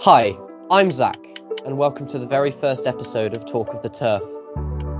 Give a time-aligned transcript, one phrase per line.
[0.00, 0.36] Hi,
[0.72, 1.18] I'm Zach,
[1.64, 4.22] and welcome to the very first episode of Talk of the Turf.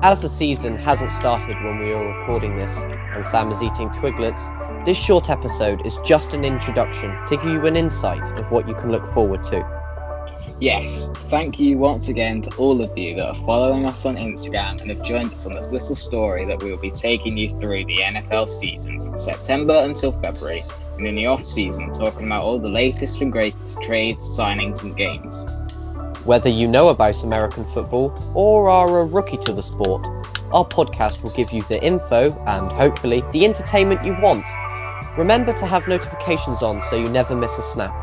[0.04, 2.77] As the season hasn't started when we are recording this,
[3.14, 7.66] and Sam is eating twiglets, this short episode is just an introduction to give you
[7.66, 9.66] an insight of what you can look forward to.
[10.61, 14.80] Yes, thank you once again to all of you that are following us on Instagram
[14.80, 17.84] and have joined us on this little story that we will be taking you through
[17.84, 20.63] the NFL season from September until February,
[20.98, 24.96] and in the off season, talking about all the latest and greatest trades, signings, and
[24.96, 25.46] games.
[26.25, 30.06] Whether you know about American football or are a rookie to the sport,
[30.53, 34.44] our podcast will give you the info and hopefully the entertainment you want.
[35.16, 37.94] Remember to have notifications on so you never miss a snap.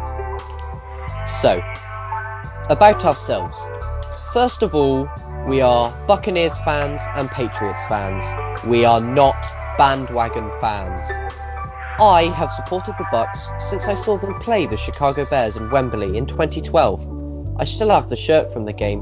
[1.27, 1.62] So,
[2.70, 3.62] about ourselves.
[4.34, 5.08] First of all,
[5.48, 8.23] we are Buccaneers fans and Patriots fans.
[8.66, 9.45] We are not
[9.77, 11.05] bandwagon fans.
[11.99, 16.17] I have supported the Bucs since I saw them play the Chicago Bears in Wembley
[16.17, 17.56] in 2012.
[17.58, 19.02] I still have the shirt from the game.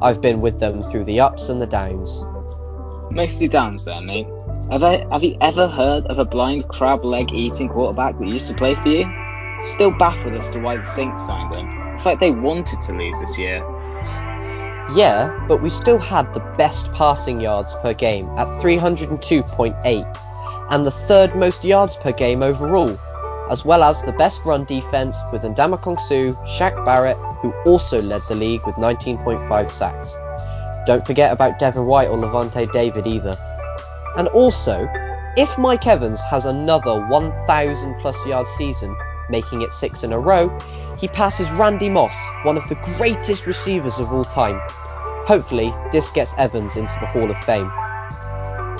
[0.00, 2.24] I've been with them through the ups and the downs.
[3.10, 4.26] Mostly downs there, mate.
[4.70, 8.46] Have, I, have you ever heard of a blind crab leg eating quarterback that used
[8.46, 9.04] to play for you?
[9.60, 11.68] Still baffled as to why the Saints signed him.
[11.94, 13.58] It's like they wanted to lose this year.
[14.94, 20.16] Yeah, but we still had the best passing yards per game at 302.8
[20.70, 22.98] and the third most yards per game overall,
[23.50, 28.22] as well as the best run defense with Ndamukong Suh, Shaq Barrett, who also led
[28.28, 30.16] the league with 19.5 sacks.
[30.86, 33.36] Don't forget about Devin White or Lavonte David either.
[34.16, 34.88] And also,
[35.36, 38.96] if Mike Evans has another 1,000 plus yard season,
[39.28, 40.56] making it six in a row,
[40.98, 44.60] he passes Randy Moss, one of the greatest receivers of all time.
[45.26, 47.70] Hopefully, this gets Evans into the Hall of Fame.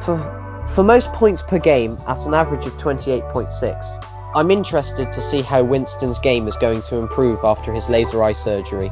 [0.00, 4.04] for, for most points per game at an average of 28.6,
[4.34, 8.32] I'm interested to see how Winston's game is going to improve after his laser eye
[8.32, 8.90] surgery.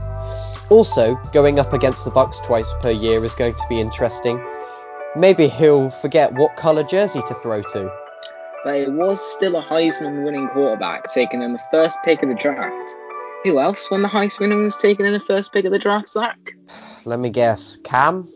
[0.70, 4.44] Also, going up against the Bucs twice per year is going to be interesting.
[5.14, 7.92] Maybe he'll forget what colour jersey to throw to.
[8.64, 12.34] But it was still a Heisman winning quarterback taken in the first pick of the
[12.34, 12.96] draft.
[13.44, 16.36] Who else won the Heisman was taken in the first pick of the draft, Zach?
[17.04, 17.78] Let me guess.
[17.84, 18.28] Cam?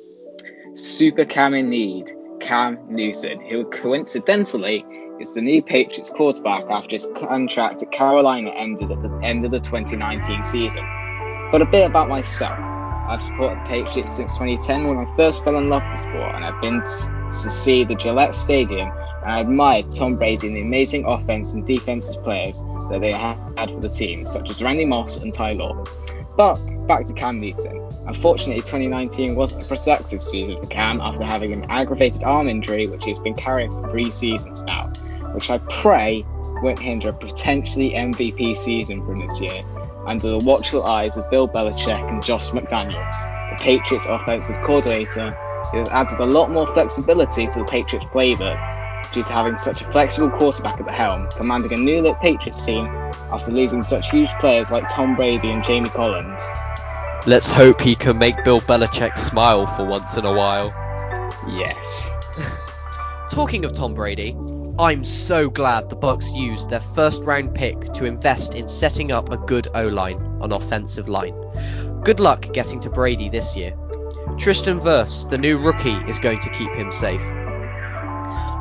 [0.75, 2.13] Super Cam in need,
[2.51, 4.85] Cam Newton, who coincidentally
[5.21, 9.53] is the new Patriots quarterback after his contract at Carolina ended at the end of
[9.53, 10.85] the 2019 season.
[11.53, 12.59] But a bit about myself.
[13.09, 16.35] I've supported the Patriots since 2010 when I first fell in love with the sport,
[16.35, 18.91] and I've been to see the Gillette Stadium,
[19.23, 23.71] and I admired Tom Brady and the amazing offense and defensive players that they had
[23.71, 25.85] for the team, such as Randy Moss and Ty Law.
[26.37, 26.59] But
[26.91, 27.89] back to Cam Newton.
[28.09, 33.05] Unfortunately, 2019 wasn't a productive season for Cam after having an aggravated arm injury, which
[33.05, 34.89] he's been carrying for three seasons now,
[35.33, 36.25] which I pray
[36.65, 39.63] won't hinder a potentially MVP season from this year
[40.05, 45.31] under the watchful eyes of Bill Belichick and Josh McDaniels, the Patriots offensive coordinator,
[45.71, 49.81] who has added a lot more flexibility to the Patriots playbook due to having such
[49.81, 52.87] a flexible quarterback at the helm, commanding a new look Patriots team
[53.31, 56.43] after losing such huge players like Tom Brady and Jamie Collins.
[57.27, 60.69] Let's hope he can make Bill Belichick smile for once in a while.
[61.49, 62.09] Yes.
[63.31, 64.35] Talking of Tom Brady,
[64.79, 69.31] I'm so glad the Bucs used their first round pick to invest in setting up
[69.31, 71.35] a good O-line, an offensive line.
[72.05, 73.77] Good luck getting to Brady this year.
[74.39, 77.23] Tristan Wirfs, the new rookie, is going to keep him safe.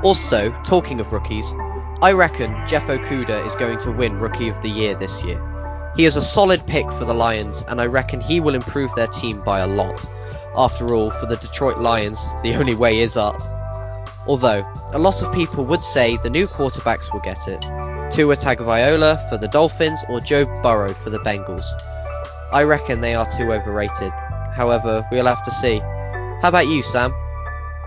[0.04, 1.54] Also, talking of rookies,
[2.02, 5.49] I reckon Jeff Okudah is going to win Rookie of the Year this year.
[5.96, 9.08] He is a solid pick for the Lions, and I reckon he will improve their
[9.08, 10.10] team by a lot.
[10.56, 13.42] After all, for the Detroit Lions, the only way is up.
[14.28, 17.62] Although, a lot of people would say the new quarterbacks will get it.
[18.12, 21.66] Tua Tagovailoa for the Dolphins or Joe Burrow for the Bengals.
[22.52, 24.12] I reckon they are too overrated.
[24.54, 25.80] However, we'll have to see.
[26.42, 27.14] How about you, Sam?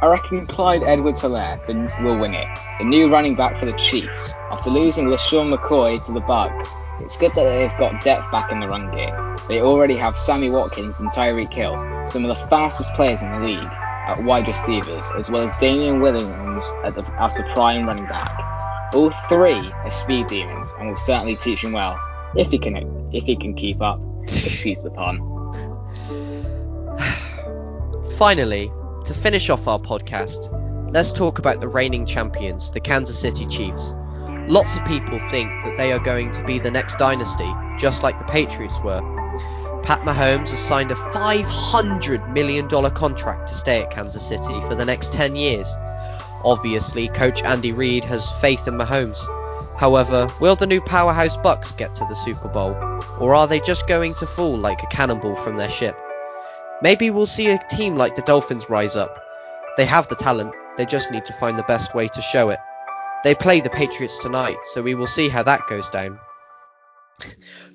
[0.01, 4.35] I reckon Clyde Edwards-Helaire will win it, the new running back for the Chiefs.
[4.51, 8.61] After losing LeSean McCoy to the Bucs, it's good that they've got depth back in
[8.61, 9.15] the run game.
[9.49, 11.75] They already have Sammy Watkins and Tyreek Hill,
[12.07, 13.71] some of the fastest players in the league,
[14.07, 18.31] at wide receivers, as well as Damien Williams the, as the prime running back.
[18.95, 21.99] All three are speed demons and will certainly teach him well
[22.37, 22.77] if he can
[23.13, 24.01] if he can keep up.
[24.23, 25.19] Excuse the pun.
[28.17, 28.71] Finally,
[29.05, 30.51] to finish off our podcast,
[30.93, 33.95] let's talk about the reigning champions, the Kansas City Chiefs.
[34.49, 38.19] Lots of people think that they are going to be the next dynasty, just like
[38.19, 39.01] the Patriots were.
[39.83, 44.85] Pat Mahomes has signed a $500 million contract to stay at Kansas City for the
[44.85, 45.73] next 10 years.
[46.45, 49.21] Obviously, coach Andy Reid has faith in Mahomes.
[49.79, 52.77] However, will the new powerhouse Bucs get to the Super Bowl?
[53.21, 55.97] Or are they just going to fall like a cannonball from their ship?
[56.83, 59.23] Maybe we'll see a team like the Dolphins rise up.
[59.77, 62.59] They have the talent, they just need to find the best way to show it.
[63.25, 66.19] They play the Patriots tonight, so we will see how that goes down.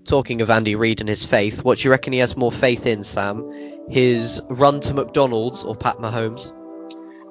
[0.06, 2.86] Talking of Andy Reid and his faith, what do you reckon he has more faith
[2.86, 3.50] in, Sam?
[3.90, 6.54] His run to McDonald's or Pat Mahomes?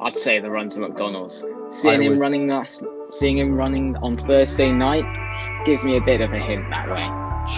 [0.01, 1.45] I'd say the run to McDonald's.
[1.71, 2.71] Seeing I him would- running that,
[3.11, 5.05] seeing him running on Thursday night,
[5.67, 7.11] gives me a bit of a hint that way.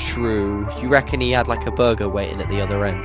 [0.08, 0.66] True.
[0.82, 3.04] You reckon he had like a burger waiting at the other end?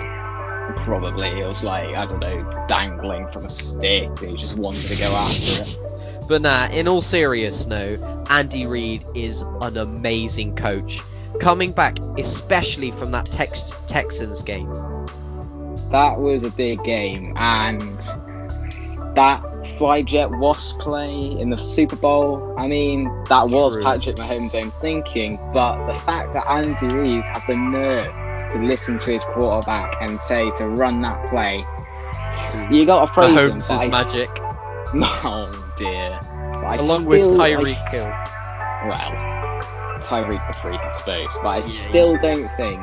[0.86, 4.18] Probably it was like I don't know, dangling from a stick.
[4.20, 5.80] He just wanted to go after it.
[6.28, 11.02] But nah, in all seriousness, no, Andy Reid is an amazing coach.
[11.40, 14.72] Coming back, especially from that Tex- Texans game.
[15.92, 18.00] That was a big game, and
[19.16, 19.42] that
[19.78, 22.56] flyjet wasp play in the Super Bowl.
[22.58, 23.84] I mean, that was True.
[23.84, 28.98] Patrick Mahomes' own thinking, but the fact that Andy Reid had the nerve to listen
[29.00, 31.58] to his quarterback and say to run that play,
[32.72, 33.60] you got to praise him.
[33.60, 34.30] Mahomes' I- magic,
[35.26, 36.20] Oh dear.
[36.66, 38.08] I along with still- I Tyreek Hill.
[38.88, 39.12] Well,
[40.02, 41.38] Tyreek the freak, I suppose.
[41.42, 42.80] But I Yeah, still don't think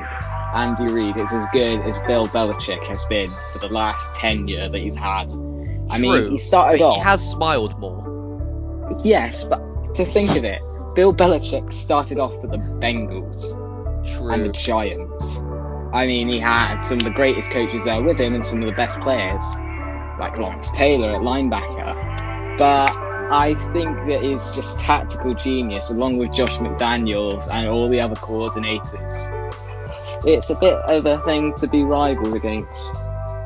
[0.54, 4.78] Andy Reid is as good as Bill Belichick has been for the last tenure that
[4.78, 5.30] he's had.
[5.90, 6.96] I mean, he started off.
[6.96, 8.06] he has smiled more.
[9.04, 9.60] Yes, but
[9.94, 10.60] to think of it,
[10.94, 13.54] Bill Belichick started off with the Bengals
[14.32, 14.62] and the True.
[14.62, 15.42] Giants.
[15.92, 18.66] I mean, he had some of the greatest coaches there with him and some of
[18.66, 19.42] the best players,
[20.18, 22.09] like Lawrence Taylor at linebacker.
[22.58, 22.96] But
[23.32, 28.16] I think that is just tactical genius, along with Josh McDaniels and all the other
[28.16, 29.36] coordinators.
[30.26, 32.94] It's a bit of a thing to be rivaled against.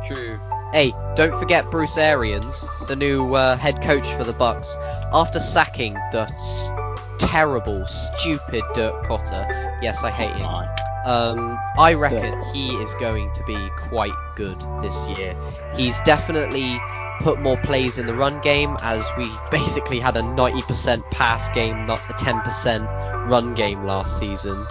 [0.07, 0.41] True.
[0.73, 4.75] Hey, don't forget Bruce Arians, the new uh, head coach for the Bucs.
[5.13, 6.71] After sacking the s-
[7.19, 9.47] terrible, stupid Dirk Koetter,
[9.83, 10.49] yes, I hate him.
[11.07, 15.37] Um, I reckon he is going to be quite good this year.
[15.77, 16.81] He's definitely
[17.21, 21.87] put more plays in the run game, as we basically had a 90% pass game,
[21.87, 24.67] not a 10% run game last season.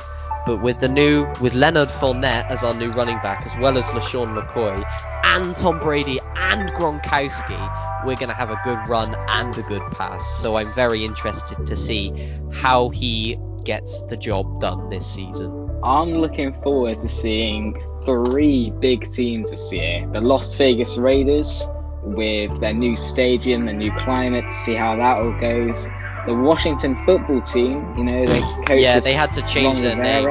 [0.45, 3.85] But with the new, with Leonard Fournette as our new running back, as well as
[3.85, 4.83] LeSean McCoy,
[5.23, 9.85] and Tom Brady and Gronkowski, we're going to have a good run and a good
[9.93, 10.25] pass.
[10.41, 15.63] So I'm very interested to see how he gets the job done this season.
[15.83, 20.07] I'm looking forward to seeing three big teams this year.
[20.11, 21.65] The Las Vegas Raiders
[22.03, 25.87] with their new stadium, their new climate, to see how that all goes.
[26.27, 30.25] The Washington football team, you know, they Yeah, they had to change their name.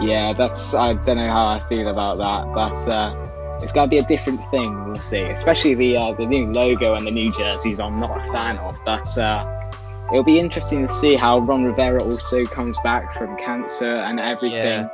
[0.00, 3.90] Yeah, that's I don't know how I feel about that, but uh, it's going to
[3.90, 4.84] be a different thing.
[4.84, 7.80] We'll see, especially the uh, the new logo and the new jerseys.
[7.80, 9.70] I'm not a fan of, but uh,
[10.12, 14.58] it'll be interesting to see how Ron Rivera also comes back from cancer and everything.
[14.58, 14.88] Yeah.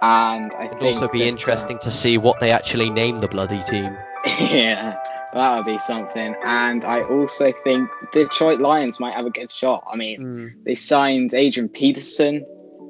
[0.00, 3.18] And I It'd think also be that, uh, interesting to see what they actually name
[3.20, 3.96] the bloody team.
[4.40, 4.96] yeah,
[5.34, 6.34] that would be something.
[6.44, 9.84] And I also think Detroit Lions might have a good shot.
[9.92, 12.44] I mean, they signed Adrian Peterson.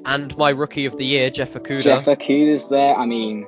[0.05, 1.83] And my rookie of the year, Jeff Okudah.
[1.83, 2.95] Jeff Okudah's there.
[2.95, 3.45] I mean,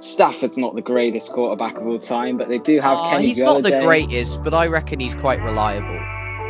[0.00, 3.40] Stafford's not the greatest quarterback of all time, but they do have Aw, Kenny he's
[3.40, 6.00] not the greatest, but I reckon he's quite reliable.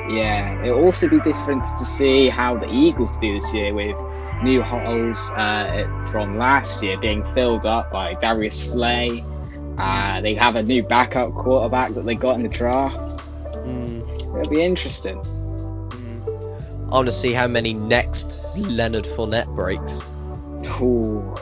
[0.09, 3.97] Yeah, it'll also be different to see how the Eagles do this year with
[4.43, 9.25] new holes uh, from last year being filled up by Darius Slay.
[9.79, 13.27] Uh, they have a new backup quarterback that they got in the draft.
[13.65, 15.17] Mm, It'll be interesting.
[15.19, 16.87] mm.
[16.93, 20.07] I want to see how many next Leonard Fournette breaks.
[20.81, 21.35] Ooh.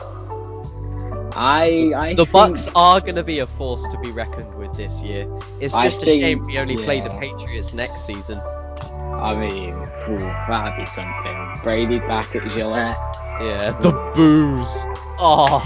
[1.33, 4.73] I, I The think- Bucs are going to be a force to be reckoned with
[4.73, 5.27] this year.
[5.59, 7.09] It's just a think- shame we only play the.
[7.11, 8.39] Patriots next season.
[8.41, 9.73] I mean,
[10.09, 10.17] ooh,
[10.49, 11.53] that'd be something.
[11.63, 12.95] Brady back at Gillette.
[13.39, 14.85] Yeah, the boos.
[15.19, 15.63] Oh,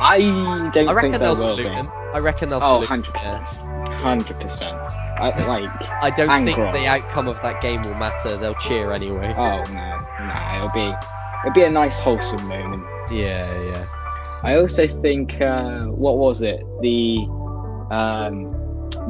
[0.00, 1.74] I don't I reckon think they'll there salute be.
[1.74, 1.88] him.
[2.14, 3.22] I reckon they'll Oh, salute 100%.
[3.24, 4.02] Yeah.
[4.02, 4.96] 100%.
[5.20, 5.70] I, like,
[6.02, 6.72] I don't think Gronk.
[6.72, 8.36] the outcome of that game will matter.
[8.38, 9.34] They'll cheer anyway.
[9.36, 10.94] oh no, no, it'll be,
[11.44, 12.82] it'll be a nice wholesome moment.
[13.12, 13.86] Yeah, yeah.
[14.42, 16.64] I also think, uh, what was it?
[16.80, 17.18] The,
[17.90, 18.50] um,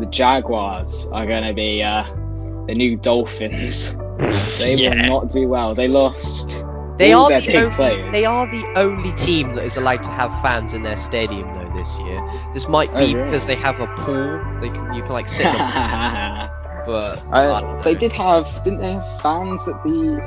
[0.00, 2.02] the Jaguars are going to be uh,
[2.66, 3.94] the new Dolphins
[4.58, 4.90] They Yeah.
[5.08, 5.74] will not do well.
[5.74, 6.64] They lost.
[7.00, 8.12] They all are the only, players.
[8.12, 11.70] they are the only team that is allowed to have fans in their stadium though
[11.74, 12.20] this year.
[12.52, 13.24] This might Oh, be really?
[13.24, 14.40] because they have a pool.
[14.60, 16.50] They can you can like sit a
[16.86, 20.20] but Uh, they did have, didn't they have fans at the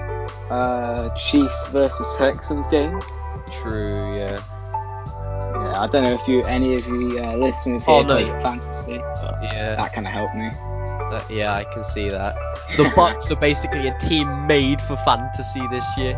[0.50, 3.00] uh, Chiefs versus Texans game?
[3.52, 4.40] True, yeah.
[5.56, 8.16] Yeah, I don't know if you any of you uh, listeners Oh, here no.
[8.16, 8.94] play fantasy,
[9.44, 10.50] Yeah, that kind of helped me.
[11.12, 12.36] that- yeah, I can see that.
[12.78, 16.18] The Bucs are basically a team made for fantasy this year.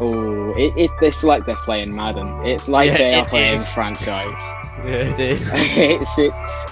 [0.00, 2.44] Oh, it, it it's like they're playing Madden.
[2.44, 3.72] It's like Yeah, they are playing is.
[3.74, 4.52] franchise.
[4.84, 5.50] Yeah, it is.
[5.54, 6.66] it's it's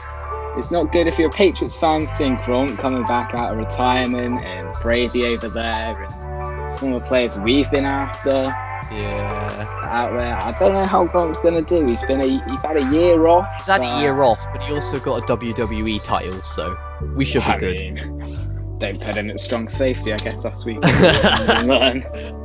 [0.58, 4.44] it's not good if you're a Patriots fan seeing Gronk coming back out of retirement
[4.44, 8.54] and Brady over there and some of the players we've been after
[8.92, 9.66] Yeah.
[9.84, 10.36] out there.
[10.36, 11.86] I don't know how Gronk's gonna do.
[11.86, 13.46] He's been a he's had a year off.
[13.56, 16.76] He's had a year off, but he also got a WWE title, so
[17.14, 17.80] we should be good.
[17.94, 18.41] mean,
[18.82, 20.12] don't put him at strong safety.
[20.12, 20.78] I guess that's we
[21.64, 22.02] learn.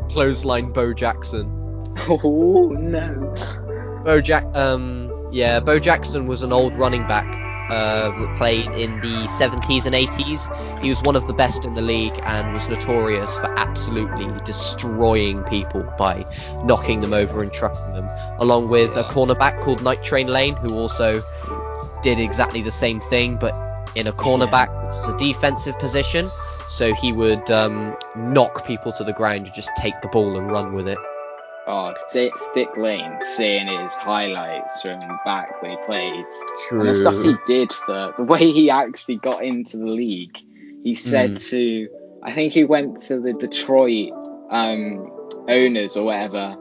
[0.10, 1.52] Clothesline Bo Jackson.
[2.08, 3.36] Oh no.
[4.06, 7.26] Bo Jack, um, yeah, Bo Jackson was an old running back
[7.72, 10.82] uh, that played in the 70s and 80s.
[10.82, 15.44] He was one of the best in the league and was notorious for absolutely destroying
[15.46, 16.24] people by
[16.64, 18.08] knocking them over and trucking them,
[18.40, 21.20] along with a cornerback called Night Train Lane, who also
[22.04, 23.67] did exactly the same thing, but
[23.98, 26.30] in a cornerback, which is a defensive position.
[26.70, 30.52] So he would um, knock people to the ground and just take the ball and
[30.52, 30.98] run with it.
[31.66, 36.26] Oh, Dick, Dick Lane seeing his highlights from back when he played
[36.68, 36.82] True.
[36.82, 40.38] and the stuff he did for the way he actually got into the league.
[40.84, 41.50] He said Mm.
[41.50, 41.88] to,
[42.24, 44.12] I think he went to the Detroit
[44.50, 45.12] um,
[45.50, 46.56] owners or whatever.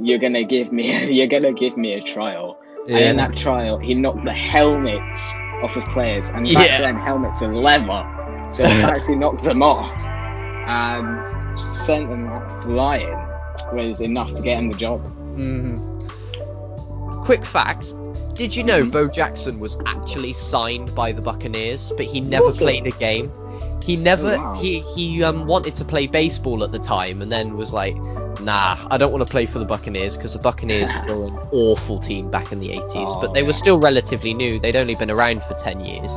[0.00, 2.58] You're gonna give me, you're gonna give me a trial.
[2.88, 6.80] And in that trial, he knocked the helmets off of players, and back Yeah.
[6.80, 8.04] then helmets were leather,
[8.50, 9.90] so he actually knocked them off
[10.66, 11.26] and
[11.68, 12.28] sent them
[12.62, 13.18] flying.
[13.72, 15.00] Was enough to get him the job.
[15.36, 15.80] Mm.
[17.24, 17.94] Quick fact:
[18.34, 18.90] Did you know Mhm.
[18.92, 23.30] Bo Jackson was actually signed by the Buccaneers, but he never Was played a game?
[23.84, 24.34] He never.
[24.34, 24.54] Oh, wow.
[24.54, 27.96] He he um wanted to play baseball at the time, and then was like,
[28.40, 31.98] "Nah, I don't want to play for the Buccaneers because the Buccaneers were an awful
[31.98, 34.58] team back in the 80s, Oh, but they were still relatively new.
[34.58, 36.16] They'd only been around for 10 years.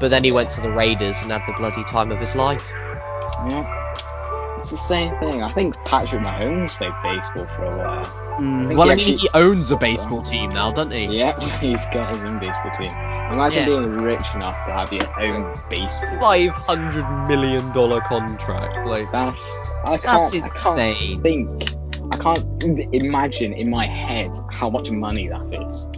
[0.00, 2.62] But then he went to the Raiders and had the bloody time of his life.
[3.50, 5.42] Yeah, it's the same thing.
[5.42, 8.04] I think Patrick Mahomes played baseball for a while.
[8.40, 11.06] Mm, think well, he I mean, actually- he owns a baseball team now, doesn't he?
[11.06, 12.92] Yeah, he's got his own baseball team.
[13.30, 13.66] Imagine Yeah.
[13.78, 16.20] being rich enough to have your own baseball.
[16.20, 20.32] Five hundred million dollar contract, like That's I can't.
[20.32, 21.22] that's I can't insane.
[21.22, 21.74] think.
[22.12, 22.62] I can't
[22.94, 25.88] imagine in my head how much money that is.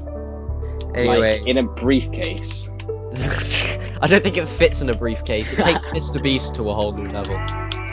[0.94, 2.70] Anyway, Like in a briefcase.
[4.02, 5.52] I don't think it fits in a briefcase.
[5.52, 6.22] It takes Mr.
[6.22, 7.36] Beast to a whole new level.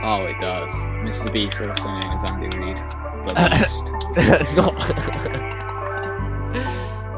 [0.03, 0.71] Oh, it does.
[1.03, 1.31] Mr.
[1.31, 2.77] Beast, also known as Andy Reid.
[3.27, 4.55] The Beast.
[4.55, 5.49] Not.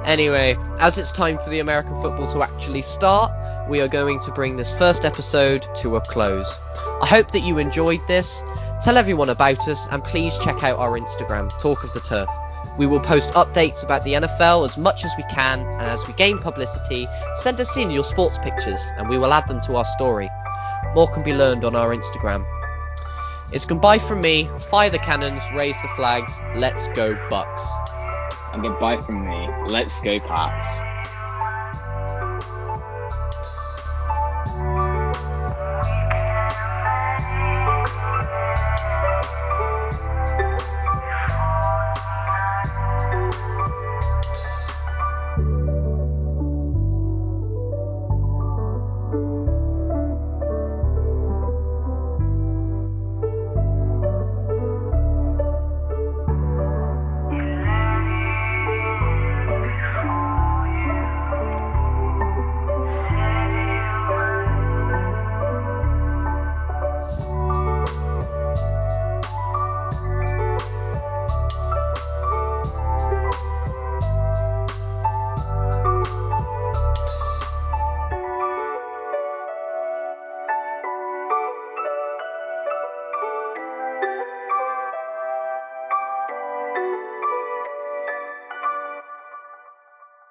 [0.06, 3.32] Anyway, as it's time for the American football to actually start,
[3.68, 6.60] we are going to bring this first episode to a close.
[7.02, 8.44] I hope that you enjoyed this.
[8.84, 12.30] Tell everyone about us, and please check out our Instagram, Talk of the Turf.
[12.78, 16.14] We will post updates about the NFL as much as we can, and as we
[16.14, 19.86] gain publicity, send us in your sports pictures, and we will add them to our
[19.86, 20.30] story.
[20.94, 22.46] More can be learned on our Instagram.
[23.52, 24.52] It's goodbye from me.
[24.60, 26.40] Fire the cannons, raise the flags.
[26.56, 27.95] Let's go, Bucs.
[28.56, 29.50] And goodbye from me.
[29.68, 30.95] Let's go, Pats.